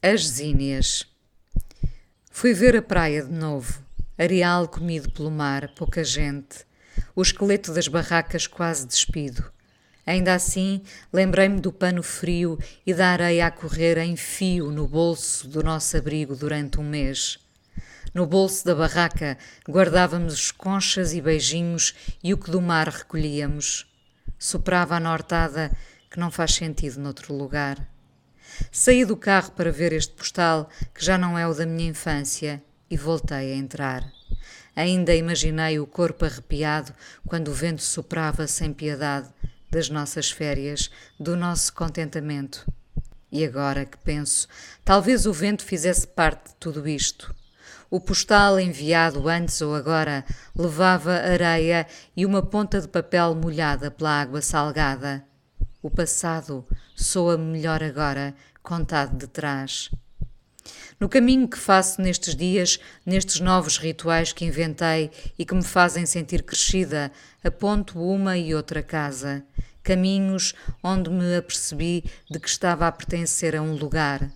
As 0.00 0.20
Zínias. 0.20 1.04
Fui 2.30 2.54
ver 2.54 2.76
a 2.76 2.82
praia 2.82 3.24
de 3.24 3.32
novo. 3.32 3.84
Areal 4.16 4.68
comido 4.68 5.10
pelo 5.10 5.28
mar, 5.28 5.74
pouca 5.74 6.04
gente. 6.04 6.64
O 7.16 7.22
esqueleto 7.22 7.74
das 7.74 7.88
barracas 7.88 8.46
quase 8.46 8.86
despido. 8.86 9.50
Ainda 10.06 10.34
assim, 10.34 10.82
lembrei-me 11.12 11.60
do 11.60 11.72
pano 11.72 12.00
frio 12.04 12.56
e 12.86 12.94
da 12.94 13.08
areia 13.08 13.48
a 13.48 13.50
correr 13.50 13.98
em 13.98 14.14
fio 14.14 14.70
no 14.70 14.86
bolso 14.86 15.48
do 15.48 15.64
nosso 15.64 15.96
abrigo 15.96 16.36
durante 16.36 16.78
um 16.78 16.88
mês. 16.88 17.36
No 18.14 18.24
bolso 18.24 18.64
da 18.64 18.76
barraca 18.76 19.36
guardávamos 19.68 20.52
conchas 20.52 21.12
e 21.12 21.20
beijinhos 21.20 21.92
e 22.22 22.32
o 22.32 22.38
que 22.38 22.52
do 22.52 22.62
mar 22.62 22.86
recolhíamos. 22.88 23.84
Soprava 24.38 24.94
a 24.94 25.00
nortada 25.00 25.76
que 26.08 26.20
não 26.20 26.30
faz 26.30 26.54
sentido 26.54 27.00
noutro 27.00 27.34
lugar. 27.34 27.97
Saí 28.70 29.04
do 29.04 29.16
carro 29.16 29.52
para 29.52 29.72
ver 29.72 29.92
este 29.92 30.12
postal, 30.14 30.68
que 30.94 31.04
já 31.04 31.18
não 31.18 31.38
é 31.38 31.46
o 31.46 31.54
da 31.54 31.66
minha 31.66 31.90
infância, 31.90 32.62
e 32.90 32.96
voltei 32.96 33.52
a 33.52 33.56
entrar. 33.56 34.04
Ainda 34.74 35.14
imaginei 35.14 35.78
o 35.78 35.86
corpo 35.86 36.24
arrepiado 36.24 36.92
quando 37.26 37.48
o 37.48 37.54
vento 37.54 37.82
soprava 37.82 38.46
sem 38.46 38.72
piedade 38.72 39.28
das 39.70 39.90
nossas 39.90 40.30
férias, 40.30 40.90
do 41.18 41.36
nosso 41.36 41.72
contentamento. 41.74 42.64
E 43.30 43.44
agora 43.44 43.84
que 43.84 43.98
penso, 43.98 44.48
talvez 44.84 45.26
o 45.26 45.32
vento 45.32 45.64
fizesse 45.64 46.06
parte 46.06 46.50
de 46.50 46.54
tudo 46.56 46.88
isto. 46.88 47.34
O 47.90 48.00
postal 48.00 48.60
enviado 48.60 49.28
antes 49.28 49.60
ou 49.60 49.74
agora 49.74 50.24
levava 50.54 51.12
areia 51.12 51.86
e 52.16 52.24
uma 52.24 52.42
ponta 52.42 52.80
de 52.80 52.88
papel 52.88 53.34
molhada 53.34 53.90
pela 53.90 54.20
água 54.20 54.40
salgada. 54.40 55.24
O 55.80 55.88
passado 55.88 56.66
soa 56.96 57.38
melhor 57.38 57.84
agora, 57.84 58.34
contado 58.62 59.16
de 59.16 59.28
trás. 59.28 59.90
No 60.98 61.08
caminho 61.08 61.46
que 61.46 61.56
faço 61.56 62.02
nestes 62.02 62.34
dias, 62.34 62.80
nestes 63.06 63.38
novos 63.38 63.78
rituais 63.78 64.32
que 64.32 64.44
inventei 64.44 65.10
e 65.38 65.44
que 65.44 65.54
me 65.54 65.62
fazem 65.62 66.04
sentir 66.04 66.42
crescida, 66.42 67.12
aponto 67.44 68.00
uma 68.00 68.36
e 68.36 68.52
outra 68.56 68.82
casa. 68.82 69.44
Caminhos 69.84 70.52
onde 70.82 71.08
me 71.10 71.36
apercebi 71.36 72.04
de 72.28 72.40
que 72.40 72.48
estava 72.48 72.88
a 72.88 72.92
pertencer 72.92 73.54
a 73.54 73.62
um 73.62 73.76
lugar. 73.76 74.28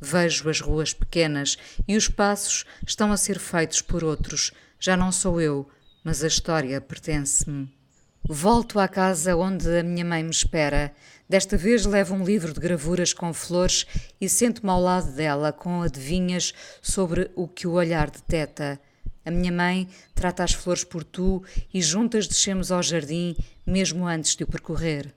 Vejo 0.00 0.50
as 0.50 0.60
ruas 0.60 0.92
pequenas 0.92 1.56
e 1.86 1.96
os 1.96 2.08
passos 2.08 2.64
estão 2.84 3.12
a 3.12 3.16
ser 3.16 3.38
feitos 3.38 3.80
por 3.80 4.02
outros. 4.02 4.50
Já 4.80 4.96
não 4.96 5.12
sou 5.12 5.40
eu, 5.40 5.70
mas 6.02 6.24
a 6.24 6.26
história 6.26 6.80
pertence-me. 6.80 7.83
Volto 8.26 8.80
à 8.80 8.88
casa 8.88 9.36
onde 9.36 9.68
a 9.68 9.82
minha 9.82 10.02
mãe 10.02 10.22
me 10.22 10.30
espera. 10.30 10.94
Desta 11.28 11.58
vez 11.58 11.84
levo 11.84 12.14
um 12.14 12.24
livro 12.24 12.54
de 12.54 12.58
gravuras 12.58 13.12
com 13.12 13.34
flores 13.34 13.84
e 14.18 14.30
sento-me 14.30 14.70
ao 14.70 14.80
lado 14.80 15.12
dela 15.12 15.52
com 15.52 15.82
adivinhas 15.82 16.54
sobre 16.80 17.30
o 17.36 17.46
que 17.46 17.66
o 17.66 17.72
olhar 17.72 18.10
deteta. 18.10 18.80
A 19.26 19.30
minha 19.30 19.52
mãe 19.52 19.86
trata 20.14 20.42
as 20.42 20.54
flores 20.54 20.84
por 20.84 21.04
tu 21.04 21.44
e 21.72 21.82
juntas 21.82 22.26
descemos 22.26 22.72
ao 22.72 22.82
jardim, 22.82 23.36
mesmo 23.66 24.06
antes 24.06 24.34
de 24.34 24.44
o 24.44 24.46
percorrer. 24.46 25.14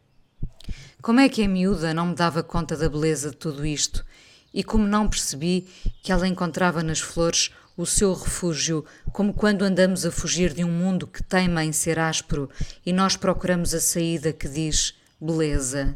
Como 1.01 1.21
é 1.21 1.29
que 1.29 1.43
a 1.43 1.47
miúda 1.47 1.93
não 1.93 2.07
me 2.07 2.15
dava 2.15 2.43
conta 2.43 2.75
da 2.75 2.89
beleza 2.89 3.29
de 3.29 3.37
tudo 3.37 3.65
isto? 3.65 4.05
E 4.53 4.63
como 4.63 4.87
não 4.87 5.07
percebi 5.07 5.67
que 6.01 6.11
ela 6.11 6.27
encontrava 6.27 6.81
nas 6.81 6.99
flores 6.99 7.51
o 7.77 7.85
seu 7.85 8.13
refúgio, 8.13 8.83
como 9.11 9.33
quando 9.33 9.61
andamos 9.61 10.03
a 10.03 10.11
fugir 10.11 10.51
de 10.51 10.63
um 10.63 10.71
mundo 10.71 11.05
que 11.05 11.21
teima 11.21 11.63
em 11.63 11.71
ser 11.71 11.99
áspero 11.99 12.49
e 12.83 12.91
nós 12.91 13.15
procuramos 13.15 13.73
a 13.73 13.79
saída 13.79 14.33
que 14.33 14.49
diz 14.49 14.95
beleza. 15.21 15.95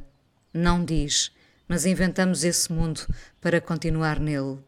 Não 0.54 0.86
diz, 0.86 1.32
mas 1.68 1.86
inventamos 1.86 2.44
esse 2.44 2.72
mundo 2.72 3.02
para 3.42 3.60
continuar 3.60 4.20
nele. 4.20 4.60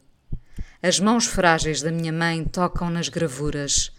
As 0.82 1.00
mãos 1.00 1.26
frágeis 1.26 1.82
da 1.82 1.92
minha 1.92 2.12
mãe 2.12 2.44
tocam 2.44 2.90
nas 2.90 3.10
gravuras. 3.10 3.92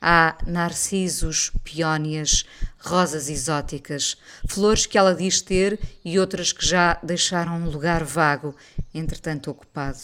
Há 0.00 0.38
narcisos, 0.46 1.52
peónias, 1.62 2.46
rosas 2.78 3.28
exóticas, 3.28 4.16
flores 4.48 4.86
que 4.86 4.96
ela 4.96 5.14
diz 5.14 5.42
ter 5.42 5.78
e 6.02 6.18
outras 6.18 6.52
que 6.52 6.64
já 6.64 6.98
deixaram 7.02 7.56
um 7.56 7.68
lugar 7.68 8.02
vago, 8.02 8.56
entretanto 8.94 9.50
ocupado. 9.50 9.98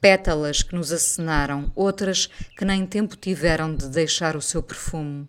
Pétalas 0.00 0.62
que 0.62 0.74
nos 0.74 0.92
acenaram, 0.92 1.70
outras 1.74 2.28
que 2.56 2.64
nem 2.64 2.86
tempo 2.86 3.16
tiveram 3.16 3.74
de 3.74 3.88
deixar 3.88 4.34
o 4.34 4.40
seu 4.40 4.62
perfume. 4.62 5.28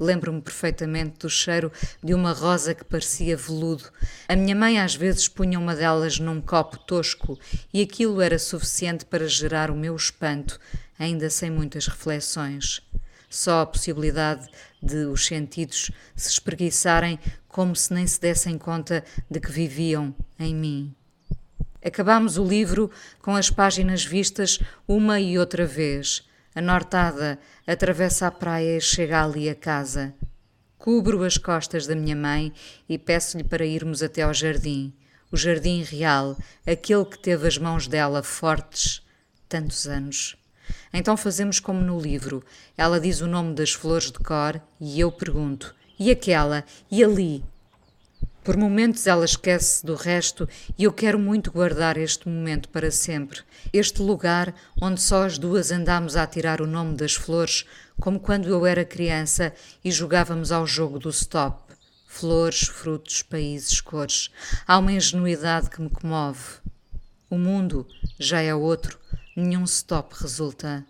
Lembro-me 0.00 0.40
perfeitamente 0.40 1.18
do 1.18 1.28
cheiro 1.28 1.70
de 2.02 2.14
uma 2.14 2.32
rosa 2.32 2.72
que 2.72 2.84
parecia 2.84 3.36
veludo. 3.36 3.84
A 4.28 4.36
minha 4.36 4.54
mãe 4.54 4.80
às 4.80 4.94
vezes 4.94 5.28
punha 5.28 5.58
uma 5.58 5.74
delas 5.74 6.18
num 6.18 6.40
copo 6.40 6.78
tosco 6.78 7.38
e 7.74 7.82
aquilo 7.82 8.22
era 8.22 8.38
suficiente 8.38 9.04
para 9.04 9.26
gerar 9.26 9.70
o 9.70 9.76
meu 9.76 9.94
espanto, 9.96 10.58
ainda 10.98 11.28
sem 11.28 11.50
muitas 11.50 11.88
reflexões. 11.88 12.80
Só 13.28 13.62
a 13.62 13.66
possibilidade 13.66 14.48
de 14.82 15.04
os 15.06 15.26
sentidos 15.26 15.90
se 16.16 16.28
espreguiçarem 16.30 17.18
como 17.46 17.74
se 17.76 17.92
nem 17.92 18.06
se 18.06 18.20
dessem 18.20 18.56
conta 18.56 19.04
de 19.30 19.40
que 19.40 19.50
viviam 19.50 20.14
em 20.38 20.54
mim. 20.54 20.94
Acabámos 21.84 22.38
o 22.38 22.44
livro 22.44 22.90
com 23.20 23.36
as 23.36 23.50
páginas 23.50 24.04
vistas 24.04 24.58
uma 24.86 25.20
e 25.20 25.38
outra 25.38 25.66
vez. 25.66 26.26
A 26.54 26.60
nortada 26.60 27.38
atravessa 27.66 28.26
a 28.26 28.30
praia 28.30 28.76
e 28.76 28.80
chega 28.80 29.22
ali 29.22 29.48
a 29.48 29.54
casa. 29.54 30.14
Cubro 30.76 31.22
as 31.22 31.36
costas 31.36 31.86
da 31.86 31.94
minha 31.94 32.16
mãe 32.16 32.52
e 32.88 32.98
peço-lhe 32.98 33.44
para 33.44 33.64
irmos 33.64 34.02
até 34.02 34.22
ao 34.22 34.34
jardim. 34.34 34.92
O 35.30 35.36
jardim 35.36 35.82
real, 35.82 36.36
aquele 36.66 37.04
que 37.04 37.18
teve 37.18 37.46
as 37.46 37.58
mãos 37.58 37.86
dela 37.86 38.22
fortes 38.22 39.02
tantos 39.48 39.86
anos. 39.86 40.36
Então 40.92 41.16
fazemos 41.16 41.60
como 41.60 41.80
no 41.80 42.00
livro. 42.00 42.42
Ela 42.76 43.00
diz 43.00 43.20
o 43.20 43.26
nome 43.26 43.54
das 43.54 43.72
flores 43.72 44.10
de 44.10 44.18
cor 44.18 44.60
e 44.80 44.98
eu 45.00 45.12
pergunto: 45.12 45.74
e 45.98 46.10
aquela? 46.10 46.64
E 46.90 47.02
ali? 47.02 47.44
Por 48.44 48.56
momentos 48.56 49.06
ela 49.06 49.24
esquece 49.24 49.84
do 49.84 49.94
resto 49.94 50.48
e 50.78 50.84
eu 50.84 50.92
quero 50.92 51.18
muito 51.18 51.52
guardar 51.52 51.98
este 51.98 52.28
momento 52.28 52.68
para 52.70 52.90
sempre. 52.90 53.40
Este 53.72 54.00
lugar 54.00 54.54
onde 54.80 55.02
só 55.02 55.26
as 55.26 55.36
duas 55.36 55.70
andámos 55.70 56.16
a 56.16 56.26
tirar 56.26 56.62
o 56.62 56.66
nome 56.66 56.96
das 56.96 57.14
flores, 57.14 57.66
como 58.00 58.18
quando 58.18 58.48
eu 58.48 58.64
era 58.64 58.84
criança 58.84 59.52
e 59.84 59.90
jogávamos 59.90 60.50
ao 60.50 60.66
jogo 60.66 60.98
do 60.98 61.10
stop. 61.10 61.74
Flores, 62.06 62.60
frutos, 62.60 63.20
países, 63.20 63.82
cores. 63.82 64.30
Há 64.66 64.78
uma 64.78 64.92
ingenuidade 64.92 65.68
que 65.68 65.82
me 65.82 65.90
comove. 65.90 66.60
O 67.28 67.36
mundo 67.36 67.86
já 68.18 68.40
é 68.40 68.54
outro 68.54 68.97
nenhum 69.38 69.62
stop 69.64 70.16
resulta. 70.20 70.84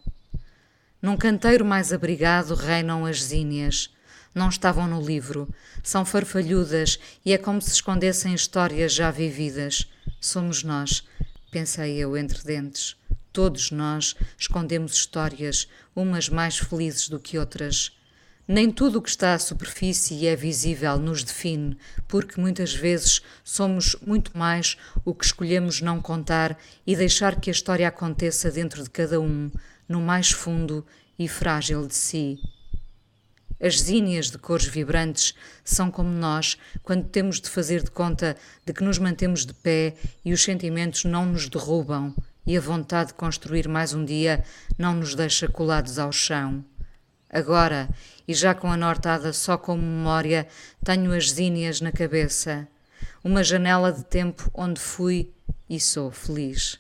Num 1.03 1.19
canteiro 1.19 1.67
mais 1.67 1.93
abrigado 1.93 2.55
reinam 2.55 3.05
as 3.05 3.23
zínias. 3.23 3.95
Não 4.35 4.49
estavam 4.49 4.87
no 4.87 5.05
livro, 5.05 5.49
são 5.83 6.05
farfalhudas 6.05 6.99
e 7.25 7.33
é 7.33 7.39
como 7.39 7.61
se 7.61 7.73
escondessem 7.73 8.33
histórias 8.33 8.95
já 8.95 9.11
vividas. 9.11 9.87
Somos 10.19 10.63
nós, 10.63 11.07
pensei 11.51 11.99
eu 11.99 12.17
entre 12.17 12.43
dentes. 12.43 12.97
Todos 13.33 13.71
nós 13.71 14.17
escondemos 14.39 14.95
histórias, 14.95 15.69
umas 15.95 16.31
mais 16.31 16.57
felizes 16.59 17.09
do 17.09 17.21
que 17.21 17.39
outras. 17.39 17.98
Nem 18.51 18.71
tudo 18.71 18.99
o 18.99 19.03
que 19.03 19.11
está 19.11 19.35
à 19.35 19.39
superfície 19.39 20.15
e 20.15 20.27
é 20.27 20.35
visível 20.35 20.99
nos 20.99 21.23
define, 21.23 21.77
porque 22.09 22.41
muitas 22.41 22.73
vezes 22.73 23.21
somos 23.45 23.95
muito 24.01 24.39
mais 24.39 24.79
o 25.05 25.15
que 25.15 25.27
escolhemos 25.27 25.83
não 25.83 26.01
contar 26.01 26.59
e 26.87 26.97
deixar 26.97 27.39
que 27.39 27.51
a 27.51 27.53
história 27.53 27.87
aconteça 27.87 28.51
dentro 28.51 28.83
de 28.83 28.89
cada 28.89 29.21
um, 29.21 29.51
no 29.87 30.01
mais 30.01 30.31
fundo 30.31 30.83
e 31.19 31.29
frágil 31.29 31.87
de 31.87 31.95
si. 31.95 32.39
As 33.61 33.83
zínias 33.83 34.31
de 34.31 34.39
cores 34.39 34.67
vibrantes 34.67 35.35
são 35.62 35.91
como 35.91 36.09
nós 36.09 36.56
quando 36.83 37.05
temos 37.05 37.43
de 37.43 37.51
fazer 37.51 37.83
de 37.83 37.91
conta 37.91 38.35
de 38.65 38.73
que 38.73 38.83
nos 38.83 38.99
mantemos 38.99 39.44
de 39.44 39.53
pé 39.53 39.94
e 40.25 40.33
os 40.33 40.43
sentimentos 40.43 41.05
não 41.05 41.27
nos 41.27 41.51
derrubam 41.51 42.15
e 42.47 42.56
a 42.56 42.61
vontade 42.62 43.09
de 43.09 43.15
construir 43.15 43.69
mais 43.69 43.93
um 43.93 44.06
dia 44.06 44.43
não 44.79 44.94
nos 44.94 45.15
deixa 45.15 45.47
colados 45.47 45.99
ao 45.99 46.11
chão. 46.11 46.65
Agora, 47.31 47.89
e 48.27 48.35
já 48.35 48.55
com 48.55 48.71
a 48.71 48.77
nortada 48.77 49.33
só 49.33 49.59
como 49.59 49.83
memória, 49.83 50.47
tenho 50.85 51.13
as 51.13 51.31
zínias 51.31 51.81
na 51.81 51.93
cabeça. 51.93 52.67
Uma 53.23 53.45
janela 53.45 53.93
de 53.93 54.05
tempo 54.05 54.51
onde 54.55 54.81
fui 54.81 55.31
e 55.69 55.79
sou 55.79 56.11
feliz. 56.11 56.79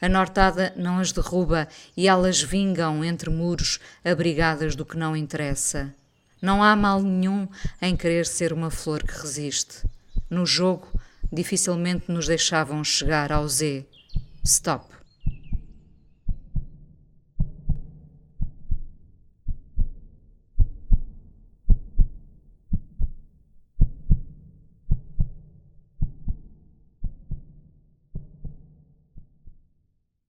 A 0.00 0.08
nortada 0.08 0.72
não 0.76 0.98
as 0.98 1.12
derruba 1.12 1.68
e 1.96 2.08
elas 2.08 2.42
vingam 2.42 3.04
entre 3.04 3.28
muros, 3.28 3.78
abrigadas 4.04 4.74
do 4.74 4.84
que 4.84 4.96
não 4.96 5.16
interessa. 5.16 5.94
Não 6.40 6.62
há 6.62 6.74
mal 6.74 7.02
nenhum 7.02 7.46
em 7.82 7.94
querer 7.94 8.26
ser 8.26 8.52
uma 8.52 8.70
flor 8.70 9.02
que 9.02 9.20
resiste. 9.20 9.84
No 10.30 10.46
jogo, 10.46 10.88
dificilmente 11.30 12.10
nos 12.10 12.26
deixavam 12.26 12.82
chegar 12.82 13.30
ao 13.30 13.46
Z. 13.46 13.84
Stop. 14.42 14.99